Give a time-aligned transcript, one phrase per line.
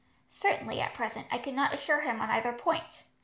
[0.25, 3.03] Certainly, at present, I could not assure him on either point.